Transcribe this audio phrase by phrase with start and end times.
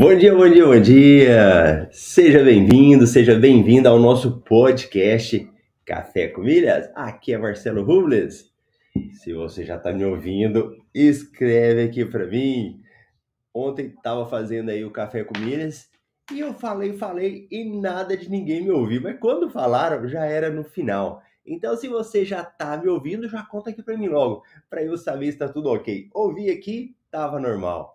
[0.00, 1.88] Bom dia, bom dia, bom dia!
[1.92, 5.46] Seja bem-vindo, seja bem-vinda ao nosso podcast
[5.84, 6.90] Café com Milhas.
[6.94, 8.50] Aqui é Marcelo Rubles.
[9.12, 12.80] Se você já está me ouvindo, escreve aqui para mim.
[13.52, 15.90] Ontem estava fazendo aí o Café com Milhas
[16.32, 19.02] e eu falei, falei e nada de ninguém me ouviu.
[19.02, 21.22] Mas quando falaram, já era no final.
[21.44, 24.96] Então, se você já está me ouvindo, já conta aqui para mim logo, para eu
[24.96, 26.08] saber se está tudo ok.
[26.14, 27.94] Ouvi aqui, estava normal.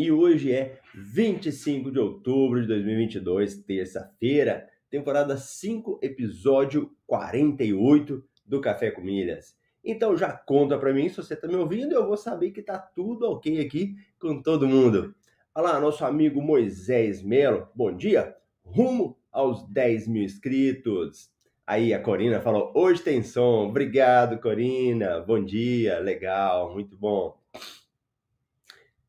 [0.00, 8.92] E hoje é 25 de outubro de 2022, terça-feira, temporada 5, episódio 48 do Café
[8.92, 9.56] com Milhas.
[9.84, 12.78] Então já conta para mim se você está me ouvindo, eu vou saber que tá
[12.78, 15.16] tudo ok aqui com todo mundo.
[15.52, 21.28] Olha lá, nosso amigo Moisés Melo, bom dia, rumo aos 10 mil inscritos.
[21.66, 27.36] Aí a Corina falou, hoje tem som, obrigado Corina, bom dia, legal, muito bom.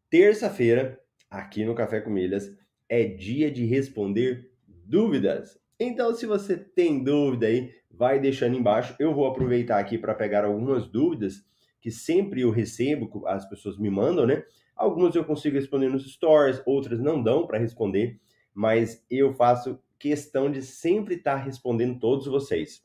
[0.09, 2.51] Terça-feira, aqui no Café com Milhas,
[2.87, 5.59] é dia de responder dúvidas.
[5.79, 8.95] Então, se você tem dúvida aí, vai deixando embaixo.
[8.97, 11.45] Eu vou aproveitar aqui para pegar algumas dúvidas
[11.79, 14.43] que sempre eu recebo, as pessoas me mandam, né?
[14.75, 18.19] Algumas eu consigo responder nos stories, outras não dão para responder,
[18.53, 22.83] mas eu faço questão de sempre estar tá respondendo todos vocês.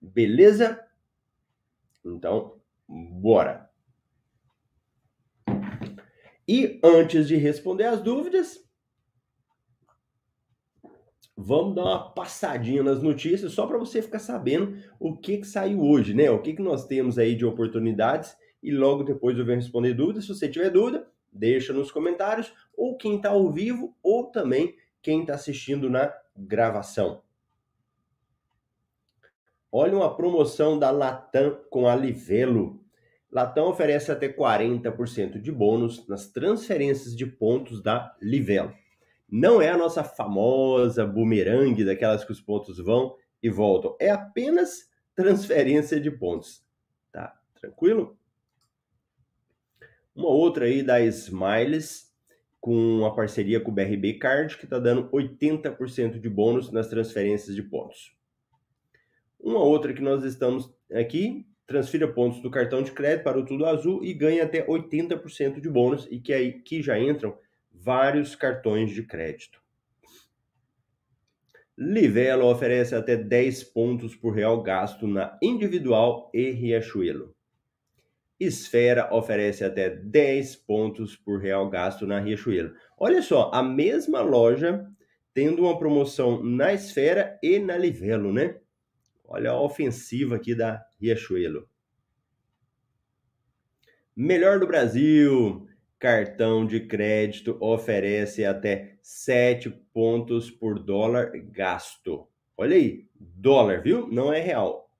[0.00, 0.80] Beleza?
[2.04, 3.67] Então, bora!
[6.48, 8.66] E antes de responder as dúvidas,
[11.36, 15.82] vamos dar uma passadinha nas notícias só para você ficar sabendo o que, que saiu
[15.82, 16.30] hoje, né?
[16.30, 20.24] O que, que nós temos aí de oportunidades e logo depois eu venho responder dúvidas.
[20.24, 25.20] Se você tiver dúvida, deixa nos comentários, ou quem está ao vivo, ou também quem
[25.20, 27.22] está assistindo na gravação.
[29.70, 32.77] Olha uma promoção da Latam com a Livelo.
[33.30, 38.72] Latam oferece até 40% de bônus nas transferências de pontos da Livelo.
[39.28, 43.94] Não é a nossa famosa boomerang daquelas que os pontos vão e voltam.
[44.00, 46.64] É apenas transferência de pontos.
[47.12, 47.38] Tá?
[47.60, 48.18] Tranquilo?
[50.14, 52.08] Uma outra aí da Smiles,
[52.58, 57.54] com a parceria com o BRB Card, que está dando 80% de bônus nas transferências
[57.54, 58.16] de pontos.
[59.38, 63.66] Uma outra que nós estamos aqui transfira pontos do cartão de crédito para o Tudo
[63.66, 67.38] Azul e ganha até 80% de bônus e que aí que já entram
[67.70, 69.60] vários cartões de crédito.
[71.76, 77.36] Livelo oferece até 10 pontos por real gasto na individual e Riachuelo.
[78.40, 82.72] Esfera oferece até 10 pontos por real gasto na Riachuelo.
[82.96, 84.88] Olha só, a mesma loja
[85.34, 88.56] tendo uma promoção na Esfera e na Livelo, né?
[89.28, 91.68] Olha a ofensiva aqui da Riachuelo.
[94.16, 95.68] Melhor do Brasil.
[95.98, 102.26] Cartão de crédito oferece até 7 pontos por dólar gasto.
[102.56, 104.08] Olha aí, dólar, viu?
[104.08, 104.90] Não é real.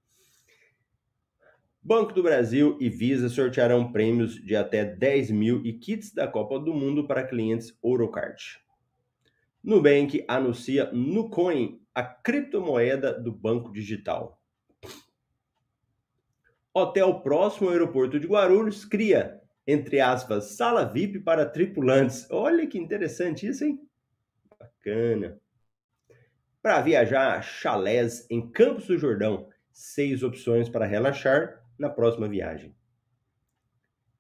[1.81, 6.59] Banco do Brasil e Visa sortearão prêmios de até 10 mil e kits da Copa
[6.59, 8.61] do Mundo para clientes Orocard.
[9.62, 14.41] Nubank anuncia Nucoin a criptomoeda do banco digital.
[16.72, 22.30] Hotel próximo ao aeroporto de Guarulhos cria, entre aspas, sala VIP para tripulantes.
[22.30, 23.80] Olha que interessante isso, hein?
[24.58, 25.41] Bacana.
[26.62, 29.48] Para viajar, chalés em Campos do Jordão.
[29.72, 32.75] Seis opções para relaxar na próxima viagem.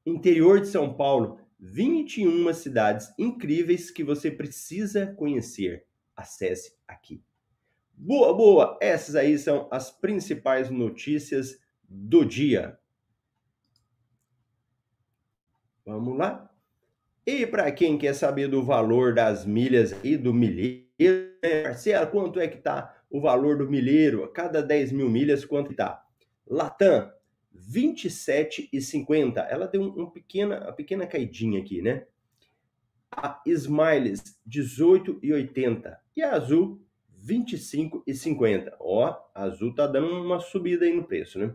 [0.04, 5.86] Interior de São Paulo, 21 cidades incríveis que você precisa conhecer.
[6.14, 7.22] Acesse aqui.
[7.92, 8.78] Boa, boa!
[8.80, 12.78] Essas aí são as principais notícias do dia.
[15.84, 16.48] Vamos lá?
[17.26, 20.86] E para quem quer saber do valor das milhas e do milheiro,
[21.42, 24.24] né, Marcelo, quanto é que está o valor do milheiro?
[24.24, 26.02] A cada 10 mil milhas, quanto está?
[26.46, 27.10] Latam,
[27.58, 29.46] 27,50.
[29.48, 32.06] Ela deu um, pequena, uma pequena caidinha aqui, né?
[33.10, 35.96] A Smiles, 18,80.
[36.16, 36.80] E a Azul,
[37.24, 38.72] 25,50.
[38.80, 41.54] Ó, a Azul tá dando uma subida aí no preço, né?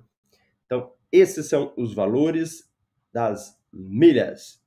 [0.65, 2.71] Então, esses são os valores
[3.11, 4.63] das milhas.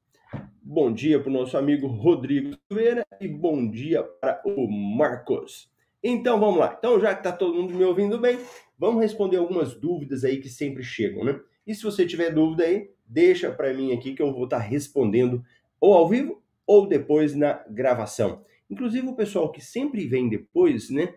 [0.62, 5.70] Bom dia para o nosso amigo Rodrigo Silveira e bom dia para o Marcos.
[6.02, 6.74] Então vamos lá.
[6.78, 8.38] Então, já que está todo mundo me ouvindo bem,
[8.78, 11.40] vamos responder algumas dúvidas aí que sempre chegam, né?
[11.66, 14.62] E se você tiver dúvida aí, deixa para mim aqui que eu vou estar tá
[14.62, 15.44] respondendo
[15.80, 18.44] ou ao vivo ou depois na gravação.
[18.68, 21.14] Inclusive o pessoal que sempre vem depois, né?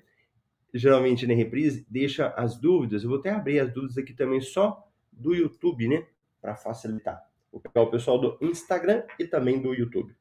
[0.73, 3.03] Geralmente na reprise, deixa as dúvidas.
[3.03, 6.05] Eu vou até abrir as dúvidas aqui também só do YouTube, né?
[6.39, 7.27] Para facilitar.
[7.51, 10.15] Vou pegar o pessoal do Instagram e também do YouTube.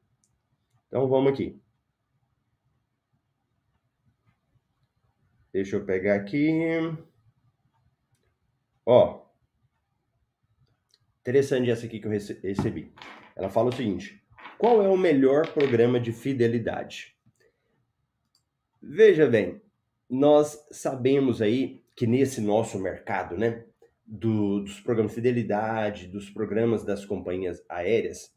[0.87, 1.61] Então vamos aqui.
[5.53, 6.49] Deixa eu pegar aqui.
[8.85, 9.25] Ó.
[11.21, 12.93] Interessante essa aqui que eu recebi.
[13.35, 14.23] Ela fala o seguinte:
[14.57, 17.15] qual é o melhor programa de fidelidade?
[18.81, 19.61] Veja bem,
[20.09, 23.65] nós sabemos aí que nesse nosso mercado, né,
[24.05, 28.33] do, dos programas de fidelidade, dos programas das companhias aéreas,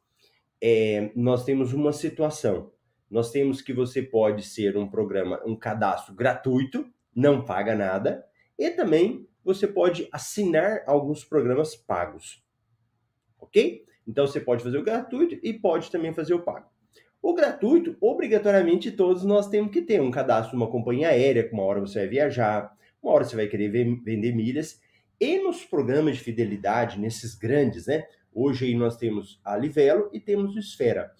[0.61, 2.71] é, nós temos uma situação.
[3.11, 8.25] Nós temos que você pode ser um programa, um cadastro gratuito, não paga nada,
[8.59, 12.43] e também você pode assinar alguns programas pagos.
[13.39, 13.85] Ok?
[14.07, 16.67] Então você pode fazer o gratuito e pode também fazer o pago.
[17.21, 21.65] O gratuito, obrigatoriamente todos nós temos que ter um cadastro numa companhia aérea, com uma
[21.65, 24.81] hora você vai viajar, uma hora você vai querer vender milhas.
[25.21, 28.05] E nos programas de fidelidade, nesses grandes, né?
[28.35, 31.13] Hoje aí nós temos a Livelo e temos o Esfera.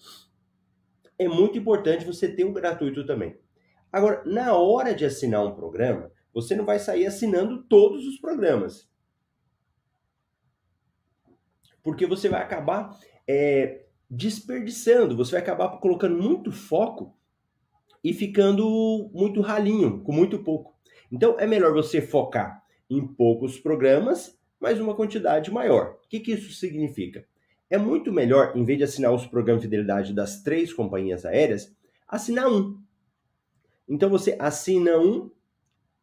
[1.17, 3.37] É muito importante você ter o gratuito também.
[3.91, 8.89] Agora, na hora de assinar um programa, você não vai sair assinando todos os programas.
[11.83, 12.97] Porque você vai acabar
[13.27, 17.15] é, desperdiçando, você vai acabar colocando muito foco
[18.03, 20.73] e ficando muito ralinho, com muito pouco.
[21.11, 25.99] Então é melhor você focar em poucos programas, mas uma quantidade maior.
[26.03, 27.25] O que, que isso significa?
[27.69, 31.75] É muito melhor, em vez de assinar os programas de fidelidade das três companhias aéreas,
[32.07, 32.79] assinar um.
[33.87, 35.31] Então você assina um,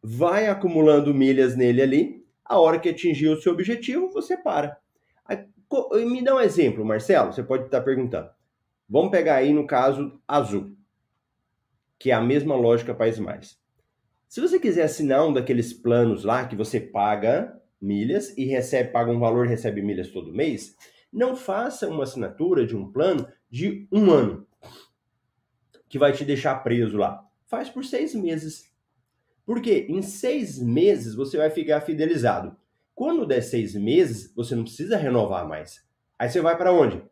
[0.02, 4.78] vai acumulando milhas nele ali, a hora que atingir o seu objetivo, você para.
[6.08, 8.28] Me dá um exemplo, Marcelo, você pode estar perguntando.
[8.88, 10.76] Vamos pegar aí no caso azul,
[11.96, 13.56] que é a mesma lógica para mais.
[14.28, 19.10] Se você quiser assinar um daqueles planos lá que você paga milhas e recebe, paga
[19.10, 20.76] um valor recebe milhas todo mês,
[21.12, 24.46] não faça uma assinatura de um plano de um ano
[25.88, 27.24] que vai te deixar preso lá.
[27.46, 28.69] Faz por seis meses.
[29.50, 32.56] Porque em seis meses você vai ficar fidelizado.
[32.94, 35.84] Quando der seis meses, você não precisa renovar mais.
[36.16, 37.02] Aí você vai para onde?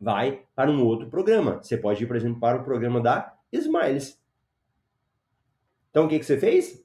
[0.00, 1.62] Vai para um outro programa.
[1.62, 4.20] Você pode ir, por exemplo, para o programa da Smiles.
[5.90, 6.84] Então o que, que você fez?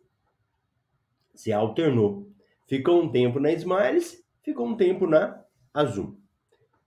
[1.33, 2.31] Você alternou.
[2.67, 5.43] Ficou um tempo na Smiles, ficou um tempo na
[5.73, 6.15] Azul.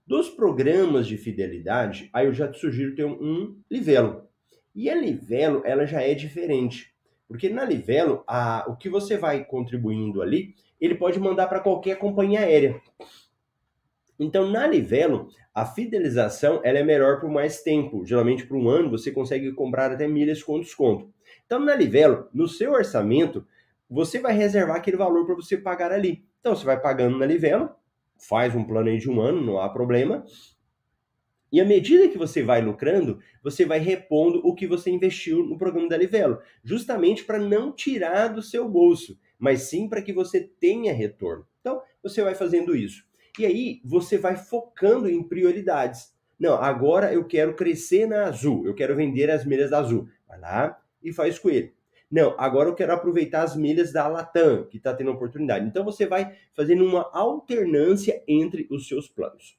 [0.07, 4.25] Dos programas de fidelidade, aí eu já te sugiro ter um, um Livelo.
[4.73, 6.92] E a Livelo, ela já é diferente.
[7.27, 11.97] Porque na Livelo, a, o que você vai contribuindo ali, ele pode mandar para qualquer
[11.97, 12.79] companhia aérea.
[14.19, 18.05] Então, na Livelo, a fidelização ela é melhor por mais tempo.
[18.05, 21.11] Geralmente, por um ano, você consegue comprar até milhas com desconto.
[21.45, 23.45] Então, na Livelo, no seu orçamento,
[23.89, 26.25] você vai reservar aquele valor para você pagar ali.
[26.39, 27.69] Então, você vai pagando na Livelo,
[28.17, 30.23] faz um plano aí de um ano, não há problema.
[31.53, 35.55] E à medida que você vai lucrando, você vai repondo o que você investiu no
[35.55, 40.41] programa da Livelo, justamente para não tirar do seu bolso, mas sim para que você
[40.41, 41.45] tenha retorno.
[41.61, 43.05] Então, você vai fazendo isso.
[43.37, 46.11] E aí, você vai focando em prioridades.
[46.39, 50.09] Não, agora eu quero crescer na Azul, eu quero vender as milhas da Azul.
[50.27, 51.71] Vai lá e faz com ele.
[52.09, 55.67] Não, agora eu quero aproveitar as milhas da Latam, que está tendo oportunidade.
[55.67, 59.55] Então você vai fazendo uma alternância entre os seus planos.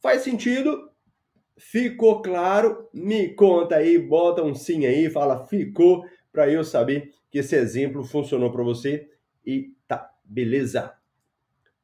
[0.00, 0.91] Faz sentido?
[1.58, 2.88] Ficou claro?
[2.92, 8.04] Me conta aí, bota um sim aí, fala ficou, para eu saber que esse exemplo
[8.04, 9.10] funcionou para você
[9.44, 10.94] e tá, beleza.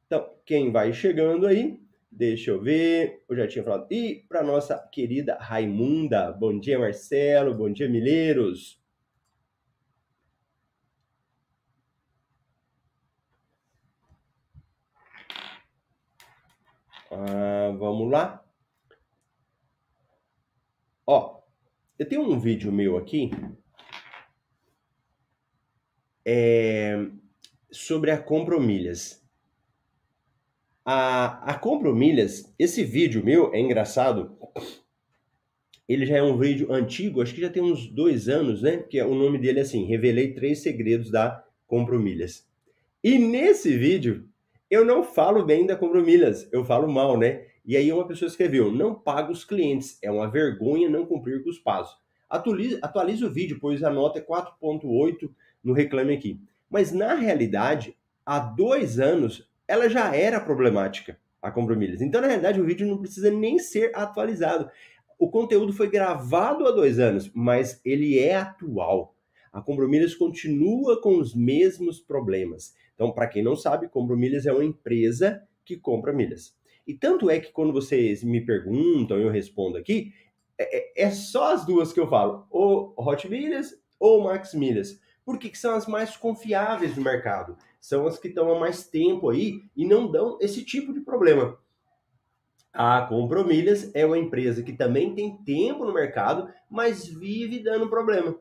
[0.06, 3.86] Então, quem vai chegando aí, deixa eu ver, eu já tinha falado.
[3.90, 8.80] E para nossa querida Raimunda, bom dia Marcelo, bom dia Mileiros.
[17.10, 18.47] Ah, vamos lá.
[21.10, 21.40] Ó,
[21.98, 23.30] eu tenho um vídeo meu aqui
[26.22, 27.02] é,
[27.70, 29.26] sobre a Compromilhas.
[30.84, 34.36] A, a Compromilhas, esse vídeo meu é engraçado.
[35.88, 38.76] Ele já é um vídeo antigo, acho que já tem uns dois anos, né?
[38.76, 42.46] Que é, o nome dele é assim: Revelei três segredos da Compromilhas.
[43.02, 44.27] E nesse vídeo
[44.70, 47.46] eu não falo bem da Compromilhas, eu falo mal, né?
[47.64, 51.50] E aí uma pessoa escreveu: não paga os clientes, é uma vergonha não cumprir com
[51.50, 51.96] os passos.
[52.28, 55.30] Atualize, atualize o vídeo, pois a nota é 4.8
[55.64, 56.40] no Reclame Aqui.
[56.68, 62.02] Mas na realidade, há dois anos, ela já era problemática, a Compromilhas.
[62.02, 64.70] Então, na realidade, o vídeo não precisa nem ser atualizado.
[65.18, 69.14] O conteúdo foi gravado há dois anos, mas ele é atual.
[69.50, 72.74] A Compromilhas continua com os mesmos problemas.
[72.98, 76.58] Então, para quem não sabe, Compromilhas é uma empresa que compra milhas.
[76.84, 80.12] E tanto é que quando vocês me perguntam, eu respondo aqui,
[80.58, 85.00] é, é, só as duas que eu falo, ou Hot Milhas ou Max Milhas.
[85.24, 87.56] Porque que são as mais confiáveis do mercado.
[87.80, 91.56] São as que estão há mais tempo aí e não dão esse tipo de problema.
[92.72, 98.36] A Compromilhas é uma empresa que também tem tempo no mercado, mas vive dando problema.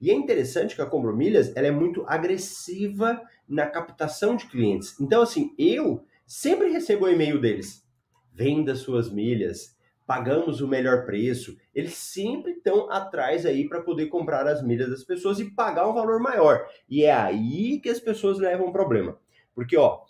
[0.00, 4.98] E é interessante que a Compromilhas ela é muito agressiva na captação de clientes.
[5.00, 7.86] Então, assim, eu sempre recebo o e-mail deles.
[8.32, 11.56] Venda suas milhas, pagamos o melhor preço.
[11.74, 15.94] Eles sempre estão atrás aí para poder comprar as milhas das pessoas e pagar um
[15.94, 16.66] valor maior.
[16.88, 19.18] E é aí que as pessoas levam problema.
[19.54, 20.02] Porque, ó,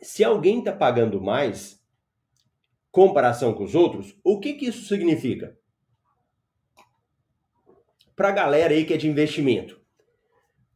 [0.00, 1.82] se alguém está pagando mais,
[2.90, 5.56] comparação com os outros, o que, que isso significa?
[8.18, 9.80] Para a galera aí que é de investimento,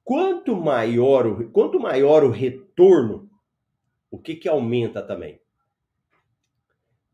[0.04, 3.28] quanto maior o, quanto maior o retorno,
[4.08, 5.40] o que, que aumenta também?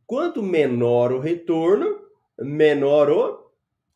[0.06, 2.02] Quanto menor o retorno,
[2.38, 3.50] menor o.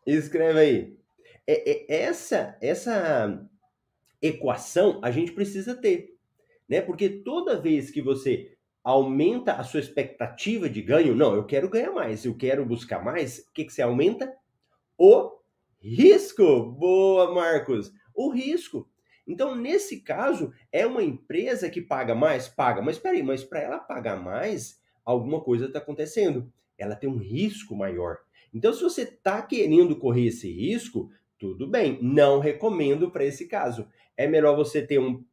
[0.07, 0.99] Escreve aí.
[1.47, 3.47] É, é, essa, essa
[4.23, 6.17] equação a gente precisa ter.
[6.67, 6.81] Né?
[6.81, 11.93] Porque toda vez que você aumenta a sua expectativa de ganho, não, eu quero ganhar
[11.93, 14.35] mais, eu quero buscar mais, o que, que você aumenta?
[14.97, 15.42] O
[15.83, 16.73] risco.
[16.73, 17.93] Boa, Marcos.
[18.15, 18.89] O risco.
[19.27, 22.49] Então, nesse caso, é uma empresa que paga mais?
[22.49, 22.81] Paga.
[22.81, 26.53] Mas peraí, mas para ela pagar mais, alguma coisa está acontecendo.
[26.79, 28.19] Ela tem um risco maior.
[28.53, 31.99] Então, se você está querendo correr esse risco, tudo bem.
[32.03, 33.89] Não recomendo para esse caso.
[34.17, 35.25] É melhor você ter um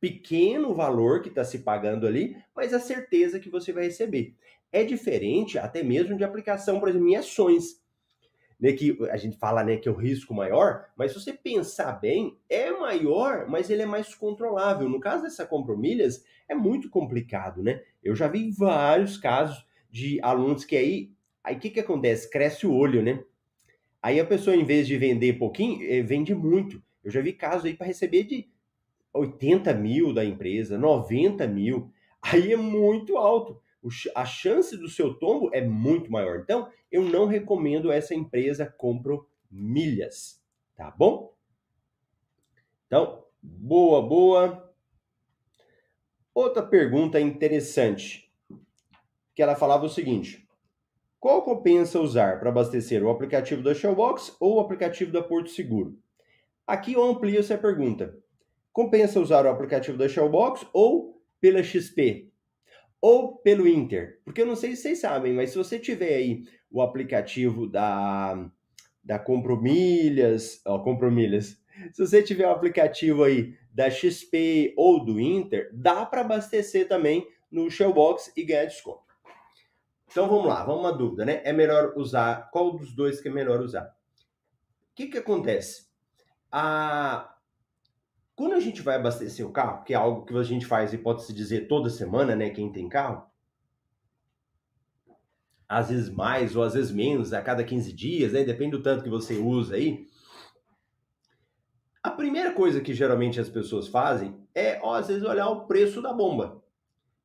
[0.00, 4.34] pequeno valor que está se pagando ali, mas a certeza que você vai receber.
[4.70, 7.82] É diferente até mesmo de aplicação, por exemplo, em ações.
[8.64, 11.92] Né, que a gente fala né, que é o risco maior, mas se você pensar
[12.00, 14.88] bem, é maior, mas ele é mais controlável.
[14.88, 17.82] No caso dessa compromilhas, é muito complicado, né?
[18.02, 21.12] Eu já vi vários casos de alunos que aí,
[21.44, 22.30] aí o que, que acontece?
[22.30, 23.22] Cresce o olho, né?
[24.02, 26.82] Aí a pessoa, em vez de vender pouquinho, eh, vende muito.
[27.04, 28.48] Eu já vi casos aí para receber de
[29.12, 31.92] 80 mil da empresa, 90 mil.
[32.22, 33.60] Aí é muito alto.
[34.14, 36.40] A chance do seu tombo é muito maior.
[36.40, 40.42] Então, eu não recomendo essa empresa compro milhas,
[40.74, 41.34] tá bom?
[42.86, 44.74] Então, boa, boa.
[46.34, 48.32] Outra pergunta interessante,
[49.34, 50.48] que ela falava o seguinte:
[51.20, 55.98] qual compensa usar para abastecer o aplicativo da Shellbox ou o aplicativo da Porto Seguro?
[56.66, 58.18] Aqui eu amplio essa pergunta.
[58.72, 62.33] Compensa usar o aplicativo da Shellbox ou pela XP?
[63.06, 64.18] Ou pelo Inter?
[64.24, 68.50] Porque eu não sei se vocês sabem, mas se você tiver aí o aplicativo da,
[69.04, 75.68] da Compromilhas, ó, Compromilhas, se você tiver o aplicativo aí da XP ou do Inter,
[75.74, 79.04] dá para abastecer também no Shellbox e ganhar desconto.
[80.10, 81.42] Então vamos lá, vamos uma dúvida, né?
[81.44, 83.84] É melhor usar, qual dos dois que é melhor usar?
[83.84, 85.88] O que que acontece?
[86.50, 87.33] A...
[88.36, 90.98] Quando a gente vai abastecer o carro, que é algo que a gente faz e
[90.98, 93.24] pode se dizer toda semana, né, quem tem carro,
[95.68, 99.04] às vezes mais ou às vezes menos, a cada 15 dias, né, depende do tanto
[99.04, 100.06] que você usa aí,
[102.02, 106.00] a primeira coisa que geralmente as pessoas fazem é, ó, às vezes, olhar o preço
[106.00, 106.62] da bomba.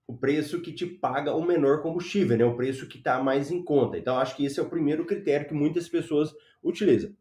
[0.07, 2.43] O preço que te paga o menor combustível, né?
[2.43, 3.97] O preço que está mais em conta.
[3.97, 7.15] Então, acho que esse é o primeiro critério que muitas pessoas utilizam.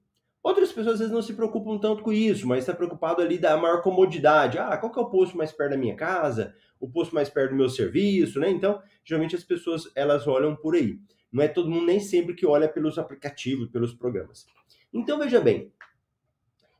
[0.48, 3.54] Outras pessoas às vezes não se preocupam tanto com isso, mas está preocupado ali da
[3.58, 4.56] maior comodidade.
[4.56, 6.54] Ah, qual que é o posto mais perto da minha casa?
[6.80, 8.48] O posto mais perto do meu serviço, né?
[8.48, 10.98] Então, geralmente as pessoas elas olham por aí.
[11.30, 14.46] Não é todo mundo nem sempre que olha pelos aplicativos, pelos programas.
[14.90, 15.70] Então, veja bem,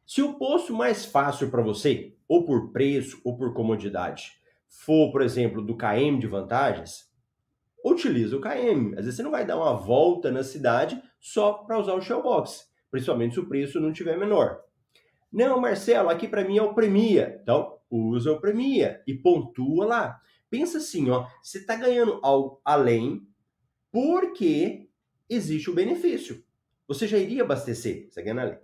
[0.07, 4.33] se o posto mais fácil para você, ou por preço ou por comodidade,
[4.67, 7.13] for, por exemplo, do KM de vantagens,
[7.85, 8.95] utilize o KM.
[8.97, 12.68] Às vezes você não vai dar uma volta na cidade só para usar o Shellbox,
[12.91, 14.61] principalmente se o preço não tiver menor.
[15.33, 17.39] Não, Marcelo, aqui para mim é o Premia.
[17.43, 20.21] Então, usa o Premia e pontua lá.
[20.51, 23.21] Pensa assim, ó, você está ganhando algo além
[23.93, 24.89] porque
[25.29, 26.43] existe o benefício.
[26.87, 28.59] Você já iria abastecer, você ganha além.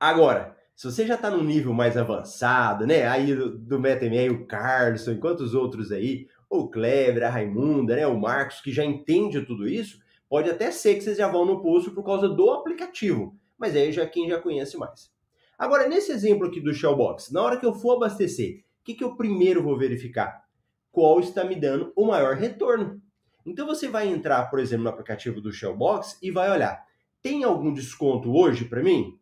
[0.00, 3.06] Agora, se você já está num nível mais avançado, né?
[3.06, 8.06] Aí do, do MetaMail, o Carlson e quantos outros aí, o Kleber, a Raimunda, né?
[8.06, 11.62] O Marcos, que já entende tudo isso, pode até ser que vocês já vão no
[11.62, 13.38] posto por causa do aplicativo.
[13.58, 15.10] Mas aí já quem já conhece mais.
[15.58, 19.04] Agora, nesse exemplo aqui do Shellbox, na hora que eu for abastecer, o que, que
[19.04, 20.44] eu primeiro vou verificar?
[20.92, 23.00] Qual está me dando o maior retorno?
[23.44, 26.84] Então você vai entrar, por exemplo, no aplicativo do Shellbox e vai olhar.
[27.22, 29.18] Tem algum desconto hoje para mim?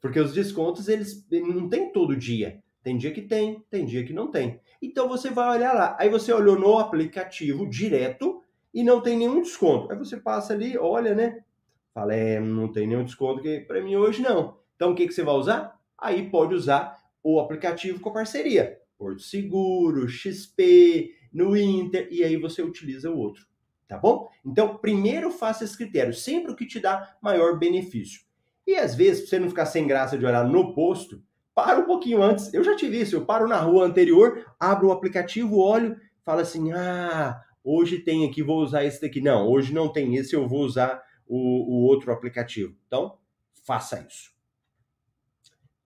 [0.00, 2.62] Porque os descontos, eles não tem todo dia.
[2.82, 4.60] Tem dia que tem, tem dia que não tem.
[4.80, 5.96] Então você vai olhar lá.
[6.00, 9.92] Aí você olhou no aplicativo direto e não tem nenhum desconto.
[9.92, 11.44] Aí você passa ali, olha, né?
[11.92, 14.58] Fala, é, não tem nenhum desconto que para mim hoje não.
[14.76, 15.78] Então o que, que você vai usar?
[15.98, 18.78] Aí pode usar o aplicativo com parceria.
[18.98, 23.46] Porto Seguro, XP, no Inter, e aí você utiliza o outro.
[23.88, 24.28] Tá bom?
[24.46, 28.20] Então, primeiro faça esse critério, sempre o que te dá maior benefício.
[28.66, 31.20] E às vezes, para você não ficar sem graça de olhar no posto,
[31.54, 32.54] para um pouquinho antes.
[32.54, 36.70] Eu já tive isso, eu paro na rua anterior, abro o aplicativo, olho, falo assim:
[36.72, 39.20] ah, hoje tem aqui, vou usar esse daqui.
[39.20, 42.76] Não, hoje não tem esse, eu vou usar o, o outro aplicativo.
[42.88, 43.16] Então,
[43.64, 44.34] faça isso.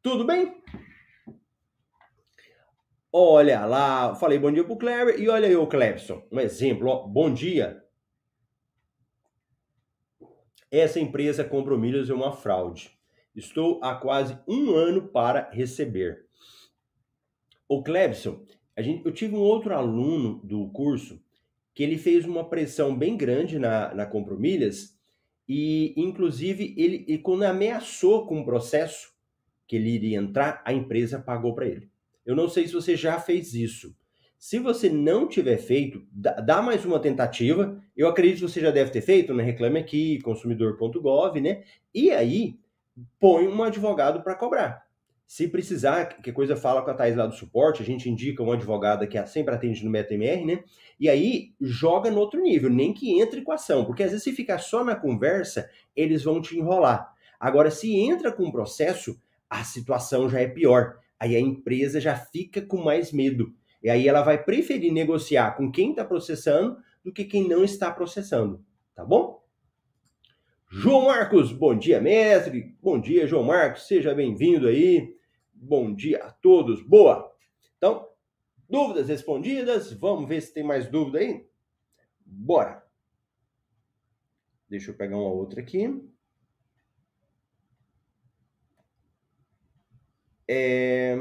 [0.03, 0.63] Tudo bem?
[3.13, 6.27] Olha lá, falei bom dia pro Cleber e olha aí o Clebson.
[6.33, 7.85] Um exemplo, ó, bom dia.
[10.71, 12.99] Essa empresa Compromilhos é uma fraude.
[13.37, 16.27] Estou há quase um ano para receber.
[17.69, 18.45] O Clebson,
[18.77, 21.23] a gente, eu tive um outro aluno do curso
[21.75, 24.95] que ele fez uma pressão bem grande na, na Compromilhas
[25.49, 29.13] e, inclusive, ele, e quando ameaçou com o processo
[29.67, 31.91] que ele iria entrar, a empresa pagou para ele.
[32.25, 33.95] Eu não sei se você já fez isso.
[34.39, 37.81] Se você não tiver feito, dá mais uma tentativa.
[37.97, 39.43] Eu acredito que você já deve ter feito, né?
[39.43, 41.65] Reclame aqui, consumidor.gov, né?
[41.95, 42.59] E aí,
[43.19, 44.87] põe um advogado para cobrar.
[45.27, 48.53] Se precisar, que coisa fala com a Thais lá do suporte, a gente indica um
[48.53, 50.63] advogado que sempre atende no MetaMR, né?
[51.01, 54.23] E aí joga no outro nível, nem que entre com a ação, porque às vezes
[54.23, 57.13] se ficar só na conversa, eles vão te enrolar.
[57.41, 60.99] Agora, se entra com o processo, a situação já é pior.
[61.19, 63.53] Aí a empresa já fica com mais medo.
[63.83, 67.91] E aí ela vai preferir negociar com quem está processando do que quem não está
[67.91, 68.65] processando.
[68.95, 69.43] Tá bom?
[70.71, 72.75] João Marcos, bom dia, mestre.
[72.83, 73.87] Bom dia, João Marcos.
[73.87, 75.15] Seja bem-vindo aí.
[75.55, 76.83] Bom dia a todos.
[76.83, 77.35] Boa.
[77.77, 78.09] Então,
[78.69, 79.93] dúvidas respondidas.
[79.93, 81.49] Vamos ver se tem mais dúvida aí.
[82.27, 82.85] Bora.
[84.69, 86.03] Deixa eu pegar uma outra aqui.
[90.49, 91.17] É...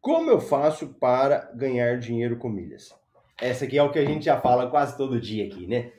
[0.00, 2.94] Como eu faço para ganhar dinheiro com milhas?
[3.40, 5.92] Essa aqui é o que a gente já fala quase todo dia aqui, né?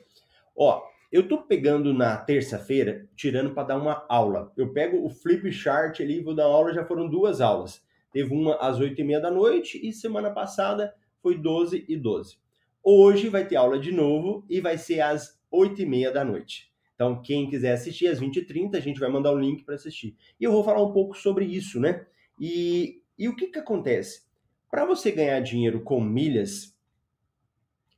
[0.56, 0.82] Ó,
[1.14, 4.52] eu tô pegando na terça-feira, tirando para dar uma aula.
[4.56, 7.80] Eu pego o flip chart ali, vou dar uma aula, já foram duas aulas.
[8.12, 12.36] Teve uma às oito e meia da noite e semana passada foi 12 e 12.
[12.82, 16.68] Hoje vai ter aula de novo e vai ser às oito e meia da noite.
[16.96, 20.16] Então, quem quiser assistir às 20h30, a gente vai mandar o um link para assistir.
[20.40, 22.04] E eu vou falar um pouco sobre isso, né?
[22.40, 24.24] E, e o que, que acontece?
[24.68, 26.73] Para você ganhar dinheiro com milhas,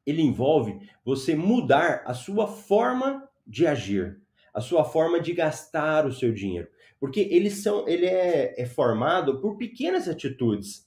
[0.07, 4.21] ele envolve você mudar a sua forma de agir,
[4.55, 6.69] a sua forma de gastar o seu dinheiro.
[6.99, 10.87] Porque eles são, ele é, é formado por pequenas atitudes.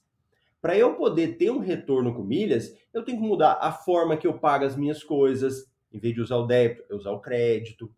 [0.60, 4.26] Para eu poder ter um retorno com milhas, eu tenho que mudar a forma que
[4.26, 5.70] eu pago as minhas coisas.
[5.92, 7.90] Em vez de usar o débito, eu usar o crédito.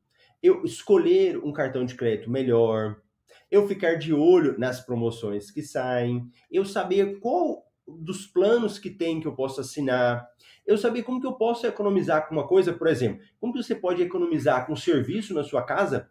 [0.42, 3.00] Eu escolher um cartão de crédito melhor.
[3.50, 6.28] Eu ficar de olho nas promoções que saem.
[6.50, 7.64] Eu saber qual
[7.98, 10.26] dos planos que tem que eu posso assinar.
[10.66, 13.74] Eu saber como que eu posso economizar com uma coisa, por exemplo, como que você
[13.74, 16.08] pode economizar com um serviço na sua casa?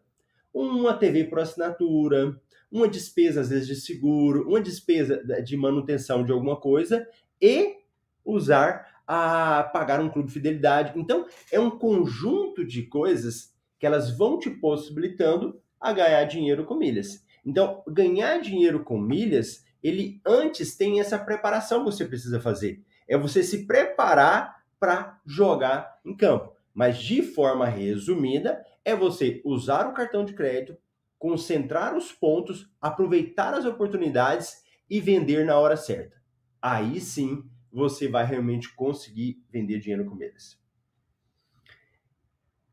[0.53, 2.39] Uma TV por assinatura,
[2.71, 7.07] uma despesa às vezes de seguro, uma despesa de manutenção de alguma coisa
[7.41, 7.77] e
[8.23, 10.97] usar a pagar um clube de fidelidade.
[10.97, 16.75] Então, é um conjunto de coisas que elas vão te possibilitando a ganhar dinheiro com
[16.75, 17.25] milhas.
[17.45, 22.83] Então, ganhar dinheiro com milhas ele antes tem essa preparação que você precisa fazer.
[23.07, 26.55] É você se preparar para jogar em campo.
[26.73, 30.77] Mas de forma resumida, é você usar o cartão de crédito,
[31.19, 36.21] concentrar os pontos, aproveitar as oportunidades e vender na hora certa.
[36.61, 40.59] Aí sim você vai realmente conseguir vender dinheiro com eles.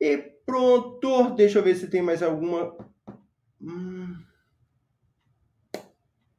[0.00, 0.16] E
[0.46, 2.76] pronto, deixa eu ver se tem mais alguma.
[3.60, 4.27] Hum...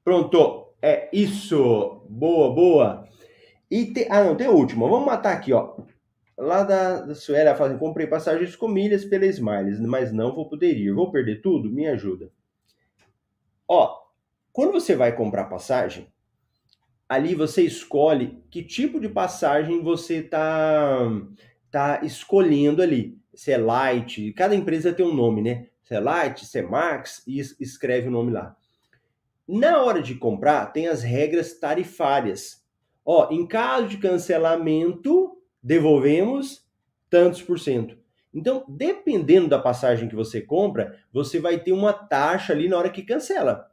[0.10, 2.02] Pronto, é isso.
[2.10, 3.08] Boa, boa.
[3.69, 4.08] E te...
[4.10, 4.89] Ah, não, tem a última.
[4.89, 5.78] Vamos matar aqui, ó.
[6.36, 10.76] Lá da, da Suélia assim, comprei passagens com milhas pela Smiles, mas não vou poder
[10.76, 10.91] ir.
[10.91, 11.69] Vou perder tudo?
[11.69, 12.32] Me ajuda.
[13.67, 14.00] Ó,
[14.52, 16.08] quando você vai comprar passagem,
[17.08, 21.08] ali você escolhe que tipo de passagem você tá,
[21.69, 23.15] tá escolhendo ali.
[23.36, 25.67] Se é light, cada empresa tem um nome, né?
[25.84, 28.56] Se é light, se é max, e escreve o nome lá.
[29.51, 32.63] Na hora de comprar, tem as regras tarifárias.
[33.03, 36.69] Ó, em caso de cancelamento, devolvemos
[37.09, 37.97] tantos por cento.
[38.31, 42.91] Então, dependendo da passagem que você compra, você vai ter uma taxa ali na hora
[42.91, 43.71] que cancela.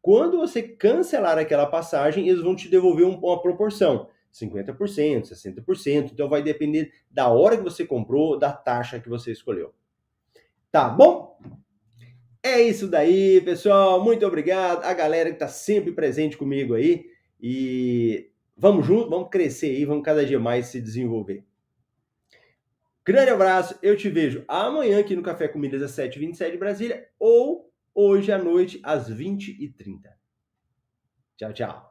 [0.00, 4.08] Quando você cancelar aquela passagem, eles vão te devolver uma proporção.
[4.32, 6.12] 50%, 60%.
[6.12, 9.74] Então vai depender da hora que você comprou, da taxa que você escolheu.
[10.72, 11.38] Tá bom?
[12.42, 14.02] É isso daí, pessoal.
[14.02, 14.84] Muito obrigado.
[14.84, 17.06] A galera que está sempre presente comigo aí.
[17.40, 21.44] E vamos junto, vamos crescer aí, vamos cada dia mais se desenvolver.
[23.04, 27.72] Grande abraço, eu te vejo amanhã aqui no Café Comidas às 7h27 de Brasília ou
[27.94, 30.02] hoje à noite às 20h30.
[31.36, 31.90] Tchau, tchau.